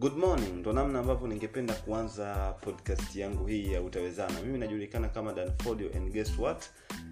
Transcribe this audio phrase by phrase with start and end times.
[0.00, 4.40] good morning ndo namna ambavyo ningependa kuanza podcast yangu hii ya utawezana.
[4.42, 6.64] Mimi najulikana kama danfodio and guess what?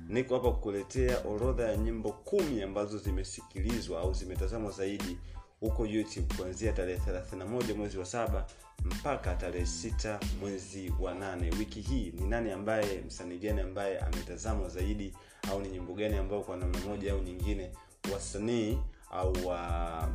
[0.08, 5.18] Niko hapa kukuletea orodha ya nyimbo kumi ambazo zimesikilizwa au zimetazamwa zaidi
[5.60, 7.00] huko youtube kuanzia tarehe
[7.34, 8.46] 31 mwezi wa saba
[8.84, 11.50] mpaka tarehe sita mwezi wa nane.
[11.58, 15.14] Wiki hii ni nani ambaye msanii gani ambaye ametazamwa zaidi
[15.50, 17.70] au ni nyimbo gani ambayo kwa namna moja au nyingine
[18.12, 18.78] wasanii
[19.10, 20.08] au wa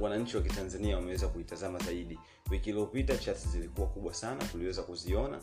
[0.00, 2.18] wananchi wa kitanzania wameweza kuitazama zaidi.
[2.50, 5.40] Wiki iliyopita chats zilikuwa kubwa sana tuliweza kuziona.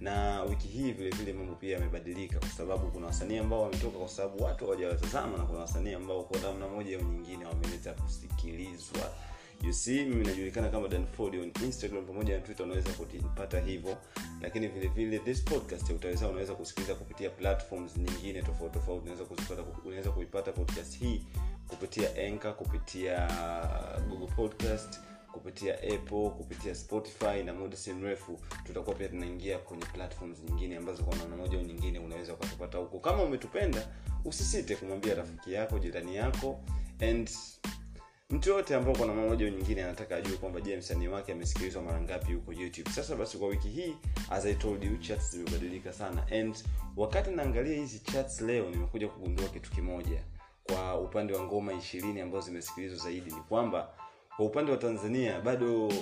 [0.00, 4.08] Na wiki hii vile vile mambo pia yamebadilika kwa sababu kuna wasanii ambao wametoka kwa
[4.08, 9.12] sababu watu hawajawatazama na kuna wasanii ambao kwa namna moja au nyingine wameweza kusikilizwa.
[9.62, 13.96] You see mimi najulikana kama danford on instagram pamoja na twitter unaweza kupata hivyo.
[14.40, 19.62] Lakini vile vile this podcast utaweza unaweza kusikiliza kupitia platforms nyingine tofauti tofauti unaweza kuzipata
[19.84, 21.22] unaweza kuipata podcast hii
[21.76, 23.28] kupitia enka kupitia
[24.08, 25.00] google podcast
[25.32, 31.04] kupitia apple kupitia spotify na muda si mrefu tutakuwa pia tunaingia kwenye platforms nyingine ambazo
[31.04, 32.98] kwa namna moja au nyingine unaweza ukatupata huko.
[32.98, 33.88] Kama umetupenda
[34.24, 36.60] usisite kumwambia rafiki yako jirani yako
[37.10, 37.30] and
[38.30, 42.00] mtu yoyote ambao kwa namna moja nyingine anataka ajue kwamba je msanii wake amesikilizwa mara
[42.00, 42.90] ngapi huko youtube.
[42.90, 43.94] Sasa basi kwa wiki hii
[44.30, 46.26] as i told you chats zimebadilika sana.
[46.32, 46.56] And
[46.96, 50.22] wakati naangalia hizi chats leo nimekuja kugundua kitu kimoja
[50.62, 53.88] kwa upande wa ngoma ishirini ambazo zimesikilizwa zaidi ni kwamba
[54.36, 55.92] kwa upande wa tanzania bado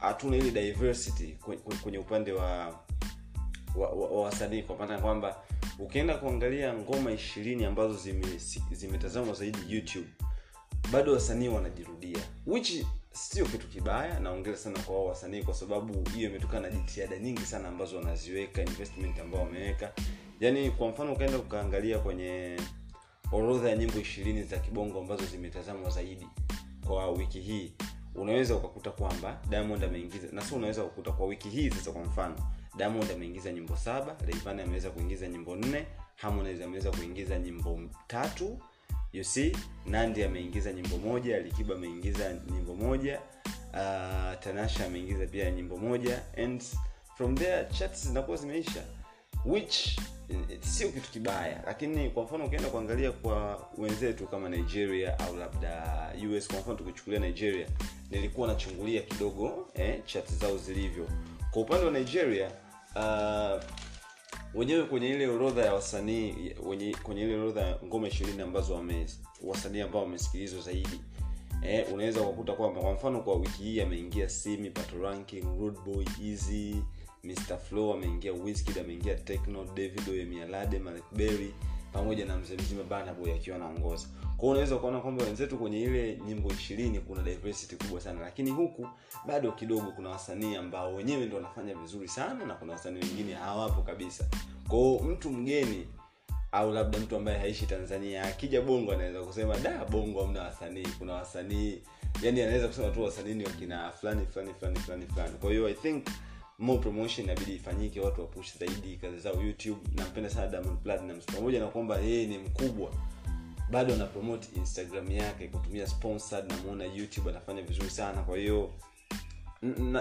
[0.00, 1.36] hatuna ile diversity
[1.82, 2.80] kwenye upande wa
[3.76, 4.32] wa, wa, wa
[4.66, 5.36] kwa maana kwamba
[5.78, 7.98] ukienda kuangalia ngoma ishirini ambazo
[8.72, 10.08] zimetazamwa zime zaidi youtube
[10.92, 16.30] bado wasanii wanajirudia which sio kitu kibaya naongea sana kwa wao wasanii kwa sababu hiyo
[16.30, 19.92] imetokana na jitihada nyingi sana ambazo wanaziweka investment ambao wameweka.
[20.40, 22.56] Yaani kwa mfano ukaenda ukaangalia kwenye
[23.32, 26.26] orodha ya nyimbo ishirini za kibongo ambazo zimetazamwa zaidi
[26.86, 27.72] kwa wiki hii.
[28.14, 32.34] Unaweza ukakuta kwamba diamond ameingiza na sio unaweza kukuta kwa wiki hii sasa kwa mfano
[32.76, 35.86] diamond ameingiza nyimbo saba Rayvanny ameweza kuingiza nyimbo nne
[36.16, 38.58] harmonize ameweza kuingiza nyimbo tatu
[39.12, 39.56] you see
[39.86, 43.20] nandi ameingiza nyimbo moja likiba ameingiza nyimbo moja
[43.72, 46.62] uh, tanasha ameingiza pia nyimbo moja and
[47.16, 48.82] from there chats zinakuwa zimeisha.
[49.44, 49.98] Which
[50.60, 56.48] sio kitu kibaya lakini kwa mfano ukienda kuangalia kwa wenzetu kama nigeria au labda us
[56.48, 57.66] kwa mfano tukichukulia nigeria
[58.10, 61.08] nilikuwa nachungulia kidogo eh, chat zao zilivyo.
[61.50, 62.50] Kwa upande wa nigeria
[62.96, 63.62] uh,
[64.54, 66.50] wenyewe kwenye ile orodha ya wasanii
[67.02, 69.06] kwenye ile orodha ya ngoma ishirini ambazo wame
[69.42, 71.00] wasanii ambao wamesikilizwa zaidi
[71.62, 75.44] eh, unaweza ukakuta kwamba kwa mfano kwa wiki hii ameingia simi patoranking
[76.24, 76.76] easy
[77.24, 81.54] mr flow ameingia wizkid ameingia techno davido emialade malekberry
[81.92, 84.06] pamoja na mzee mzima banaboy akiwa anaongoza
[84.36, 88.20] kwao unaweza ukaona kwamba wenzetu kwenye ile nyimbo ishirini kuna diversity kubwa sana.
[88.20, 88.88] Lakini huku
[89.26, 93.82] bado kidogo kuna wasanii ambao wenyewe ndo wanafanya vizuri sana na kuna wasanii wengine hawapo
[93.82, 94.24] kabisa.
[94.68, 95.86] Kwao mtu mgeni
[96.52, 100.88] au labda mtu ambaye haishi tanzania akija bongo anaweza kusema da bongo amna wasanii.
[100.98, 101.78] Kuna wasanii
[102.22, 105.32] yani anaweza kusema tu wasanii ni wakina fulani fulani fulani fulani fulani.
[105.40, 106.06] Kwa hiyo i think
[106.62, 109.80] more promotion inabidi ifanyike watu wapush zaidi kazi zao youtube.
[109.96, 112.90] Nampenda sana diamond platinums pamoja na kwamba yeye ni mkubwa
[113.70, 118.22] bado ana promote instagram yake kutumia sponsored namuona youtube anafanya vizuri sana.
[118.22, 118.70] Kwa hiyo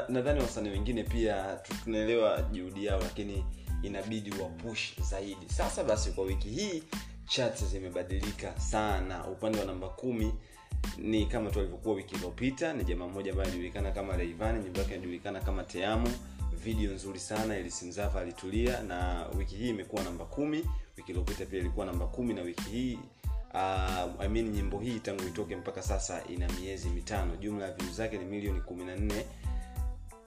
[0.09, 3.45] nadhani na wasanii wengine pia tunaelewa juhudi yao lakini
[3.83, 5.49] inabidi wapush zaidi.
[5.49, 6.83] Sasa basi kwa wiki hii
[7.25, 9.27] chat zimebadilika sana.
[9.27, 10.33] Upande wa namba kumi
[10.97, 12.73] ni kama tu alivyokuwa wiki iliyopita.
[12.73, 16.07] Ni jamaa mmoja ambaye anajulikana kama reivani nyumba yake inajulikana kama teamo
[16.63, 20.57] video nzuri sana ilisimzava alitulia na wiki hii imekuwa namba kumi.
[20.97, 22.99] Wiki iliyopita pia ilikuwa namba kumi na wiki hii.
[23.53, 27.35] Uh, I mean, nyimbo hii tangu itoke mpaka sasa ina miezi mitano.
[27.35, 29.25] Jumla ya views zake ni milioni kumi na nne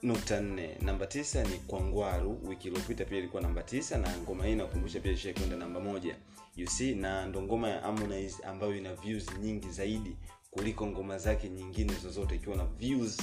[0.03, 0.77] nukta nne.
[0.81, 2.39] Namba tisa ni kwangwaru.
[2.47, 6.15] Wiki iliyopita pia ilikuwa namba tisa na ngoma hii nakumbusha pia ishai kwenda namba moja.
[6.55, 10.15] You see na ndo ngoma ya harmonize ambayo ina views nyingi zaidi
[10.51, 13.17] kuliko ngoma zake nyingine zozote ikiwa na views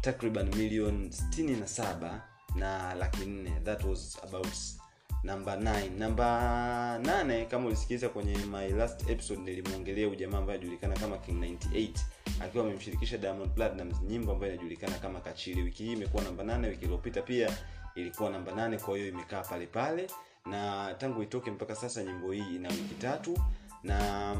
[0.00, 2.20] takriban milioni 67
[2.54, 3.50] na laki nne.
[3.64, 4.48] That was about
[5.22, 11.18] namba 9 namba 8 kama ulisikiliza kwenye my last episode nilimwongelea ujamaa ambaye anajulikana kama
[11.18, 11.90] king 98
[12.40, 16.84] akiwa amemshirikisha diamond platinums nyimbo ambayo inajulikana kama kachili wiki hii imekuwa namba 8 wiki
[16.84, 17.56] iliyopita pia
[17.94, 20.06] ilikuwa namba 8 kwa hiyo imekaa pale pale.
[20.46, 23.38] Na tangu itoke mpaka sasa nyimbo hii ina wiki tatu
[23.82, 24.36] na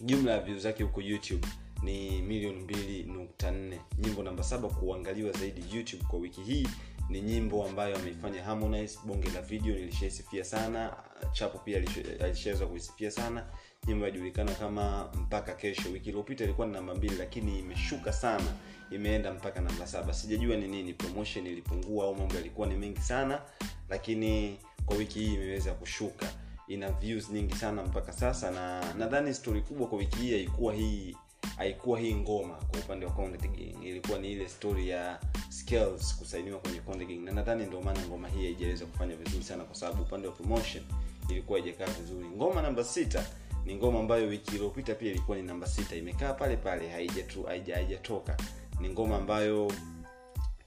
[0.00, 1.48] jumla ya views zake huko youtube
[1.82, 3.80] ni milioni mbili nukta nne.
[3.98, 6.68] Nyimbo namba saba kuangaliwa zaidi youtube kwa wiki hii
[7.10, 8.98] ni nyimbo ambayo ameifanya harmonize.
[9.04, 10.96] Bonge la video nilishaisifia sana.
[11.32, 11.82] Chapo pia
[12.24, 13.46] alishaweza kuisifia sana.
[13.86, 15.88] Nyimbo inajulikana kama mpaka kesho.
[15.92, 18.54] Wiki iliyopita ilikuwa ni namba mbili lakini imeshuka sana.
[18.90, 20.12] Imeenda mpaka namba saba.
[20.12, 23.42] Sijajua ni nini promotion ilipungua au mambo yalikuwa ni mengi sana
[23.88, 26.26] lakini kwa wiki hii imeweza kushuka.
[26.68, 31.16] Ina views nyingi sana mpaka sasa na nadhani stori kubwa kwa wiki hii haikuwa hii
[31.60, 36.58] haikuwa hii ngoma kwa upande wa Konde Gang ilikuwa ni ile story ya skills kusainiwa
[36.58, 40.28] kwenye Gang na nadhani ndio maana ngoma hii haijaweza kufanya vizuri sana kwa sababu upande
[40.28, 40.84] wa promotion
[41.28, 42.26] ilikuwa haijakaa vizuri.
[42.28, 43.26] Ngoma namba sita
[43.64, 45.96] ni ngoma ambayo wiki iliyopita pia ilikuwa ni namba sita.
[45.96, 48.36] Imekaa pale pale haijatu- haija- haijatoka
[48.80, 49.72] ni ngoma ambayo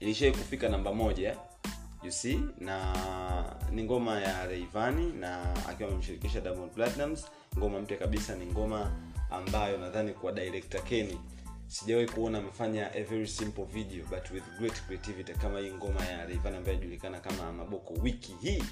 [0.00, 1.36] ilishai kufika namba moja
[2.02, 2.94] you see na
[3.70, 6.70] ni ngoma ya Rayvanny na akiwa amemshirikisha Diamond
[7.58, 8.92] ngoma mpya kabisa ni ngoma
[9.36, 11.18] ambayo nadhani kwa director Kenny
[11.66, 16.26] sijawahi kuona amefanya a very simple video but with great creativity kama hii ngoma ya
[16.26, 17.94] Rayvanny ambayo inajulikana kama Maboko.
[18.02, 18.62] Wiki hii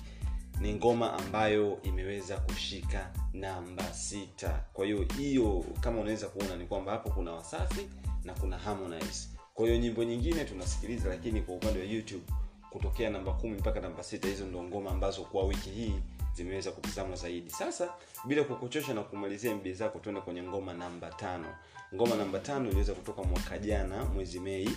[0.61, 4.64] ni ngoma ambayo imeweza kushika namba sita.
[4.73, 7.88] Kwa hiyo hiyo kama unaweza kuona ni kwamba hapo kuna wasafi
[8.25, 9.29] na kuna harmonize.
[9.55, 12.25] Kwa hiyo nyimbo nyingine tunasikiliza lakini kwa upande wa youtube
[12.70, 15.94] kutokea namba kumi mpaka namba sita hizo ndo ngoma ambazo kwa wiki hii
[16.34, 17.94] zimeweza kutazamwa zaidi sasa
[18.25, 21.55] bila kukuchosha na kumalizia mbi zako tuende kwenye ngoma namba tano
[21.94, 24.70] ngoma namba tano iliweza kutoka mwaka jana mwezi mei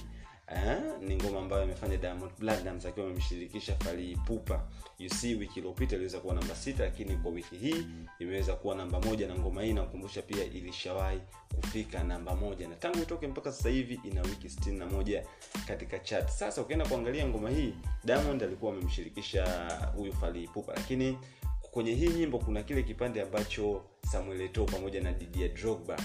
[0.48, 4.68] Eh, ni ngoma ambayo amefanya Diamond Platnumz akiwa amemshirikisha Fally Ipupa.
[5.00, 7.88] You see wiki iliyopita iliweza kuwa namba sita lakini kwa wiki hii
[8.20, 11.20] imeweza kuwa namba moja na ngoma hii nakumbusha pia ilishawahi
[11.56, 15.24] kufika namba moja na tangu itoke mpaka sasa hivi ina wiki sitini na moja
[15.68, 16.30] katika chat.
[16.30, 17.74] Sasa ukienda kuangalia ngoma hii
[18.04, 21.18] Diamond alikuwa amemshirikisha huyu Fally lakini
[21.76, 23.82] kwenye hii nyimbo kuna kile kipande ambacho
[24.12, 25.98] Samuel eto pamoja na didia Drogba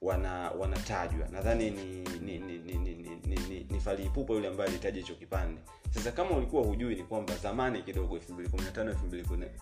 [0.00, 1.28] wana wanatajwa.
[1.28, 2.94] Nadhani ni ni ni ni ni, ni,
[3.26, 5.60] ni, ni, ni faliipupa yule ambaye alitaja hicho kipande.
[5.90, 8.94] Sasa kama ulikuwa hujui ni kwamba zamani kidogo 2015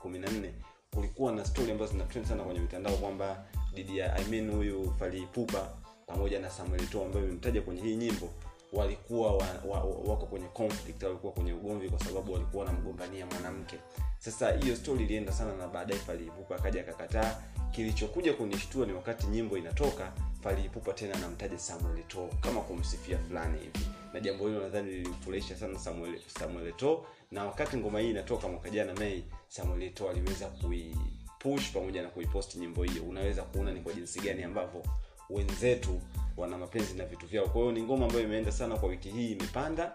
[0.04, 0.50] 2014
[0.94, 5.68] kulikuwa na stori ambazo zina trend sana kwenye mitandao kwamba didia I mean huyu faliipupa
[6.06, 8.28] pamoja na Samuel Eto'o ambayo imemtaja kwenye hii nyimbo
[8.72, 13.76] walikuwa wa, wa, wa, wako kwenye conflict walikuwa kwenye ugomvi kwa sababu walikuwa wanamgombania mwanamke.
[14.18, 17.36] Sasa hiyo story ilienda sana na baadaye faliipupa akaja akakataa.
[17.70, 20.12] Kilichokuja kunishtua ni wakati nyimbo inatoka
[20.42, 23.86] faliipupa tena anamtaja Samuel to kama kumsifia fulani hivi.
[24.12, 28.70] Na jambo hilo nadhani lilimfurahisha sana Samuel Samuel to na wakati ngoma hii inatoka mwaka
[28.70, 33.02] jana Mei Samuel to aliweza kuipush pamoja na kuiposti nyimbo hiyo.
[33.02, 34.82] Unaweza kuona ni kwa jinsi gani ambavyo
[35.30, 36.00] wenzetu
[36.40, 37.46] wana mapenzi na vitu vyao.
[37.46, 39.92] Kwa hiyo ni ngoma ambayo imeenda sana kwa wiki hii imepanda.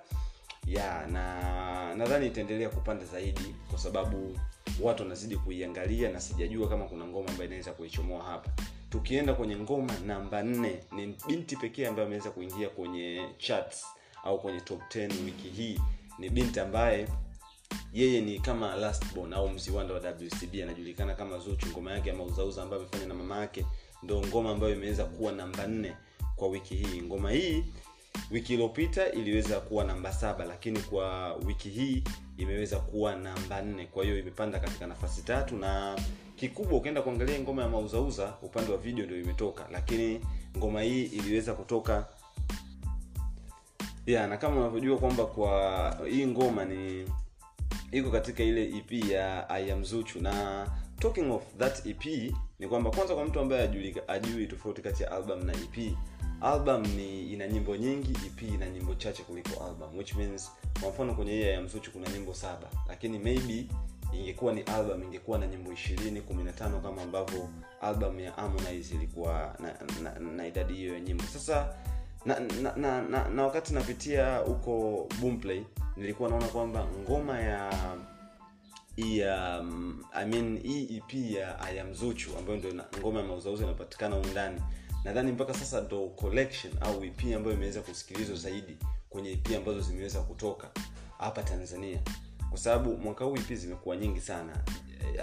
[0.67, 4.39] Ya na nadhani itaendelea kupanda zaidi kwa sababu
[4.81, 8.49] watu wanazidi kuiangalia na sijajua kama kuna ngoma ambayo inaweza kuichomoa hapa.
[8.89, 13.85] Tukienda kwenye ngoma namba nne ni binti pekee ambaye ameweza kuingia kwenye charts
[14.23, 15.79] au kwenye top 10 wiki hii.
[16.19, 17.07] Ni binti ambaye
[17.93, 21.67] yeye ni kama last born au mziwanda wa wcb anajulikana kama zuchu.
[21.67, 23.65] Ngoma yake ya mauzauza ambayo amefanya na mama yake
[24.03, 25.95] ndo ngoma ambayo imeweza kuwa namba nne
[26.35, 27.01] kwa wiki hii.
[27.01, 27.63] Ngoma hii
[28.31, 32.03] wiki iliyopita iliweza kuwa namba saba lakini kwa wiki hii
[32.37, 33.85] imeweza kuwa namba nne.
[33.85, 35.99] Kwa hiyo imepanda katika nafasi tatu na
[36.35, 39.67] kikubwa ukienda kuangalia ngoma ya mauzauza upande wa video ndio imetoka.
[39.71, 40.21] Lakini
[40.57, 42.05] ngoma hii iliweza kutoka
[44.05, 47.05] ya na kama unavyojua kwamba kwa hii ngoma ni
[47.91, 50.19] iko katika ile ep ya I Zuchu.
[50.21, 50.67] Na
[50.99, 52.05] talking of that ep
[52.59, 53.69] ni kwamba kwanza kwa mtu ambaye
[54.07, 55.95] ajui, tofauti kati ya album na ep
[56.41, 60.51] album ni ina nyimbo nyingi ep ina nyimbo chache kuliko album which means
[60.81, 63.67] kwa mfano kwenye hii ya msuchu kuna nyimbo saba lakini maybe
[64.13, 67.49] ingekuwa ni album ingekuwa na nyimbo ishirini kumi na tano kama ambavyo
[67.81, 71.23] album ya harmonize ilikuwa na, na, na idadi hiyo ya nyimbo.
[71.23, 71.75] Sasa
[72.25, 75.63] na na, na, na, na wakati napitia huko boomplay
[75.97, 77.73] nilikuwa naona kwamba ngoma ya
[78.97, 84.31] ya um, I mean hii ep ya I ambayo ndio ngoma ya mauzauza inapatikana undani
[84.31, 84.61] ndani
[85.03, 88.77] nadhani mpaka sasa ndo collection au ep ambayo imeweza kusikilizwa zaidi
[89.09, 90.69] kwenye ep ambazo zimeweza kutoka
[91.17, 91.99] hapa tanzania.
[92.49, 94.63] Kwa sababu mwaka huu ep zimekuwa nyingi sana.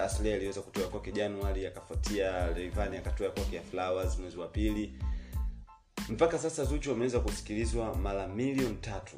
[0.01, 4.93] Asli aliweza kutoa kwake januari akafuatia Rayvanny akatoa kwake flowers mwezi wa pili
[6.09, 9.15] mpaka sasa zuchu ameweza kusikilizwa mara milioni tatu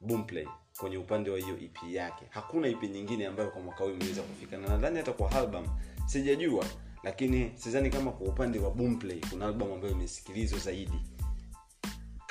[0.00, 0.46] boomplay
[0.78, 2.24] kwenye upande wa hiyo ep yake.
[2.30, 4.56] Hakuna ep nyingine ambayo kwa mwaka huu imeweza kufika.
[4.58, 5.66] Na nadhani hata kwa album
[6.06, 6.64] sijajua
[7.02, 10.98] lakini sidhani kama kwa upande wa boomplay kuna album ambayo imesikilizwa zaidi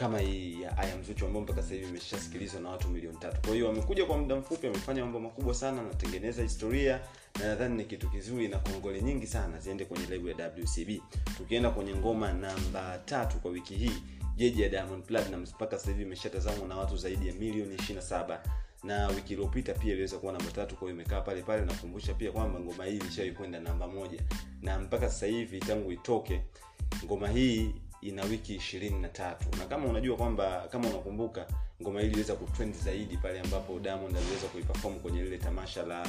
[0.04, 3.42] kama hii ya am Zuchu ambayo mpaka sasa hivi imeshasikilizwa na watu milioni tatu.
[3.42, 7.00] Kwa hiyo amekuja kwa muda mfupi amefanya mambo makubwa sana anatengeneza historia
[7.40, 11.02] na nadhani ni kitu kizuri na kongole nyingi sana ziende kwenye lebu ya wcb
[11.38, 13.92] tukienda kwenye ngoma namba tatu kwa wiki hii
[14.36, 18.40] jeji ya diamond platinum mpaka sasa hivi imeshatazamwa na watu zaidi ya milioni 27
[18.84, 22.60] na wiki iliyopita pia iliweza kuwa namba tatu kwao imekaa pale pale nakumbusha pia kwamba
[22.60, 24.20] ngoma hii ilishawai kwenda namba moja.
[24.62, 26.42] Na mpaka sasa hivi tangu itoke
[27.06, 29.46] ngoma hii ina wiki ishirini na tatu.
[29.60, 31.48] Na kama unajua kwamba kama unakumbuka
[31.82, 36.08] ngoma hii iliweza kutrend zaidi pale ambapo diamond aliweza kuiperform kwenye lile tamasha la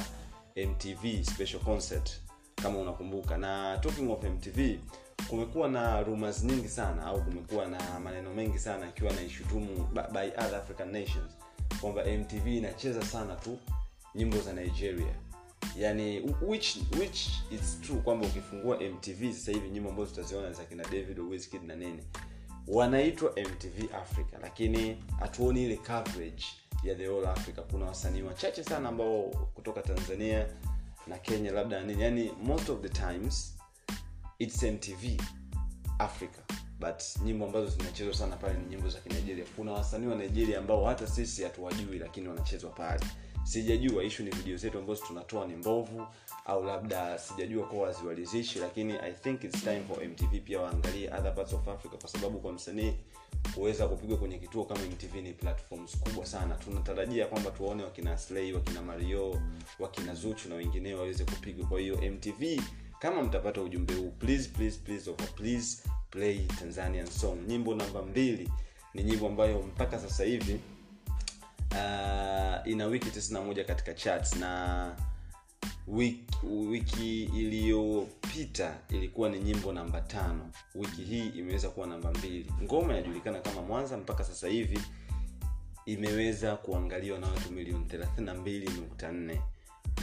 [0.55, 2.21] mtv special concert
[2.55, 3.37] kama unakumbuka.
[3.37, 4.59] Na talking of mtv
[5.29, 10.55] kumekuwa na rumors nyingi sana au kumekuwa na maneno mengi sana akiwa naishutumu by other
[10.55, 11.37] african nations
[11.81, 13.57] kwamba mtv inacheza sana tu
[14.15, 15.15] nyimbo za nigeria
[15.77, 20.83] yani which which it's true kwamba ukifungua mtv sasa hivi nyimbo ambazo tutaziona za kina
[20.83, 22.03] david Wizkid na nini
[22.67, 26.45] wanaitwa mtv africa lakini hatuoni ile coverage
[26.83, 27.59] ya the whole africa.
[27.71, 30.47] Kuna wasanii wachache sana ambao kutoka tanzania
[31.07, 33.57] na kenya labda nini yani most of the times
[34.39, 35.21] its mtv
[35.99, 36.39] africa
[36.79, 40.85] but nyimbo ambazo zinachezwa sana pale ni nyimbo za kinigeria kuna wasanii wa nigeria ambao
[40.85, 43.05] hata sisi hatuwajui lakini wanachezwa pale.
[43.43, 46.07] Sijajua ishu ni video zetu ambazo tunatoa ni mbovu
[46.45, 51.35] au labda sijajua kuwa waziwalizishi lakini i think its time for mtv pia waangalie other
[51.35, 52.93] parts of africa kwa sababu kwa msanii
[53.55, 56.55] kuweza kupigwa kwenye kituo kama mtv ni platforms kubwa sana.
[56.55, 59.41] Tunatarajia kwamba tuwaone wakina slay wakina mario
[59.79, 61.67] wakina zuchu na wengineo waweze kupigwa.
[61.67, 62.61] Kwa hiyo mtv
[62.99, 65.83] kama mtapata ujumbe huu please please please over please
[66.15, 67.37] play tanzanian song.
[67.47, 68.49] Nyimbo namba mbili
[68.93, 70.59] ni nyimbo ambayo mpaka sasa hivi
[71.71, 74.91] uh, ina wiki 91 katika charts na
[75.87, 80.49] wiki, wiki iliyopita ilikuwa ni nyimbo namba tano.
[80.75, 82.51] Wiki hii imeweza kuwa namba mbili.
[82.63, 84.79] Ngoma inajulikana kama mwanza mpaka sasa hivi
[85.85, 89.37] imeweza kuangaliwa na watu milioni 32.4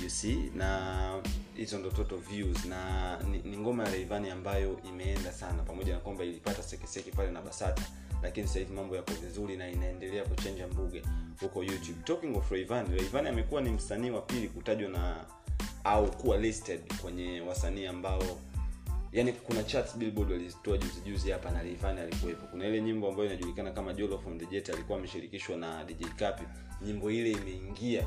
[0.02, 0.50] you see?
[0.54, 1.20] Na
[1.56, 2.64] hizo ndo total views.
[2.64, 7.30] Na ni, ni ngoma ya Rayvanny ambayo imeenda sana pamoja na kwamba ilipata sekeseke pale
[7.30, 7.82] na basata
[8.22, 11.02] lakini sasa hivi mambo yako vizuri na inaendelea kuchenja mbuge
[11.40, 11.98] huko youtube.
[12.04, 15.16] Talking of Rayvanny Rayvanny amekuwa ni msanii wa pili kutajwa na
[15.84, 18.22] au kuwa listed kwenye wasanii ambao
[19.12, 22.46] yani kuna charts billboard walizitoa juzi juzi hapa na Rayvanny alikuwepo.
[22.46, 26.42] Kuna ile nyimbo ambayo inajulikana kama Jolo from the Jet alikuwa ameshirikishwa na DJ Kapi.
[26.82, 28.04] Nyimbo ile imeingia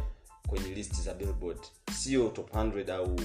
[0.47, 1.59] kwenye list za billboard.
[1.93, 3.15] Sio top 100 au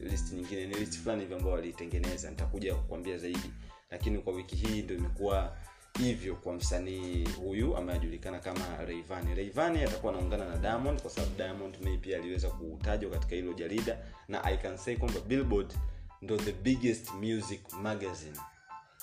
[0.00, 2.30] list nyingine ni list fulani hivyo ambao waliitengeneza.
[2.30, 3.50] Nitakuja kukwambia zaidi.
[3.90, 5.56] Lakini kwa wiki hii ndo imekuwa
[5.98, 11.36] hivyo kwa msanii huyu ambaye anajulikana kama reivan reivani atakuwa anaungana na Diamond kwa sababu
[11.36, 13.98] Diamond May pia aliweza kutajwa katika hilo jarida.
[14.28, 15.74] Na I can say kwamba Billboard
[16.22, 18.36] ndo the biggest music magazine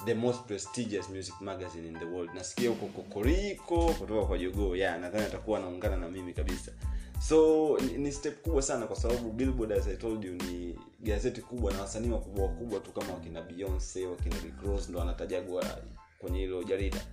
[0.05, 2.29] the most prestigious music magazine in the world.
[2.35, 6.71] Nasikia huko kokoriko kutoka kwa jogoo yeah, nadhani atakuwa anaungana na mimi kabisa.
[7.27, 11.73] So ni, step kubwa sana kwa sababu billboard as i told you ni gazeti kubwa
[11.73, 15.65] na wasanii wakubwa wakubwa tu kama wakina beyonce wakina Rick ndo anatajagwa
[16.19, 17.05] kwenye hilo jarida.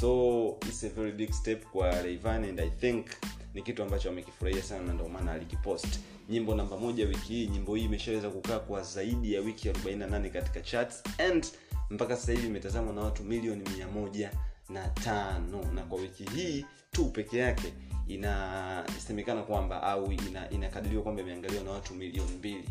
[0.00, 3.06] So it's a very big step kwa Rayvanny and i think
[3.54, 5.98] ni kitu ambacho amekifurahia sana na ndio maana alikipost.
[6.28, 10.60] Nyimbo namba moja wiki hii nyimbo hii imeshaweza kukaa kwa zaidi ya wiki 48 katika
[10.60, 11.46] charts and
[11.90, 14.30] mpaka sasa hivi imetazamwa na watu milioni mia moja
[14.68, 15.72] na tano.
[15.74, 17.72] Na kwa wiki hii tu peke yake
[18.06, 22.68] inasemekana kwamba au ina, inakadiriwa kwamba imeangaliwa na watu milioni mbili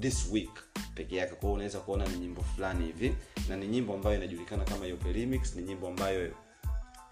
[0.00, 0.50] this week
[0.94, 1.34] peke yake.
[1.34, 3.14] Kwao unaweza kuona ni nyimbo fulani hivi
[3.48, 6.32] na ni nyimbo ambayo inajulikana kama yopelimix ni nyimbo ambayo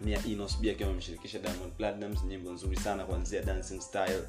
[0.00, 4.23] ni ya inosb akiwa amemshirikisha Diamond platinums nyimbo nzuri sana kuanzia dancing style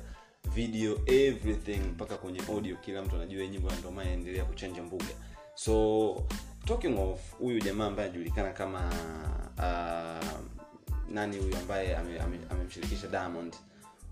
[0.55, 2.75] video everything mpaka kwenye audio.
[2.75, 5.05] Kila mtu anajua nyimbo ya ndio inaendelea kuchanja mbuga.
[5.55, 6.15] So
[6.65, 8.91] talking of huyu jamaa ambaye anajulikana kama
[9.57, 10.39] uh,
[11.09, 13.55] nani huyu ambaye amemshirikisha ame, ame Diamond.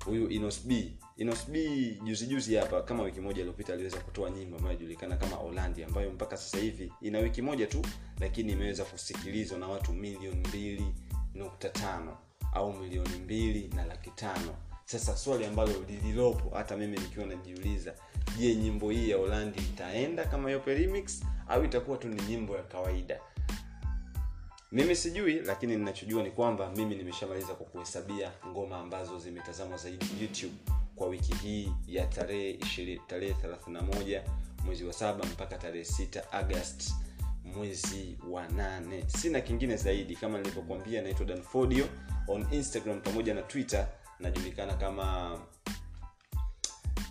[0.06, 0.94] Huyu Inos B.
[1.18, 1.70] Inos B
[2.04, 6.12] juzi juzi hapa kama wiki moja iliyopita aliweza kutoa nyimbo ambayo inajulikana kama olandi ambayo
[6.12, 7.82] mpaka sasa hivi ina wiki moja tu
[8.20, 10.86] lakini imeweza kusikilizwa na watu milioni mbili
[11.36, 12.18] nukta tano
[12.54, 14.56] au milioni mbili na laki tano.
[14.86, 17.96] Sasa swali ambalo lililopo hata mimi nikiwa najiuliza
[18.38, 22.64] je nyimbo hii ya holandi itaenda kama yope remix au itakuwa tu ni nyimbo ya
[22.64, 23.20] kawaida?
[24.72, 30.54] Mimi sijui lakini ninachojua ni kwamba mimi nimeshamaliza kwa kuhesabia ngoma ambazo zimetazamwa zaidi youtube
[30.96, 32.60] kwa wiki hii ya tarehe
[33.08, 34.22] tarehe 31
[34.66, 36.94] mwezi wa saba mpaka tarehe 6 agast
[37.44, 39.04] mwezi wa nane.
[39.08, 41.86] Sina kingine zaidi kama nilivyokuambia naitwa danfodio
[42.28, 43.88] on instagram pamoja na twitter
[44.20, 45.38] najulikana kama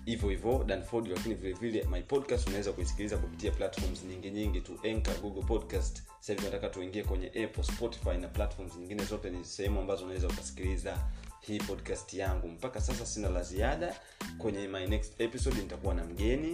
[0.08, 4.78] hivyo hivyo danford lakini vile vile my podcast unaweza kuisikiliza kupitia platforms nyingi nyingi tu.
[4.84, 6.02] Anchor, google podcast.
[6.20, 10.28] Sahivi hivi nataka tuingie kwenye apple spotify na platforms nyingine zote ni sehemu ambazo unaweza
[10.28, 10.98] ukasikiliza
[11.40, 12.48] hii podcast yangu.
[12.48, 13.96] Mpaka sasa sina la ziada.
[14.38, 16.52] Kwenye my next episode nitakuwa na mgeni.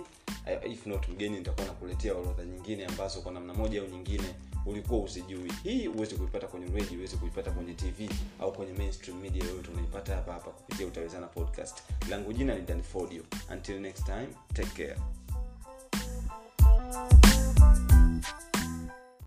[0.65, 4.35] Uh, if not mgeni nitakuwa nakuletea orodha nyingine ambazo kwa namna moja au nyingine
[4.67, 5.53] ulikuwa usijui.
[5.63, 10.15] Hii huwezi kuipata kwenye radio, huwezi kuipata kwenye TV au kwenye mainstream media yoyote, unaipata
[10.15, 11.83] hapa hapa kupitia Utawezana Podcast.
[12.11, 13.23] Langu jina ni Dan Fordio.
[13.53, 15.01] Until next time, take care.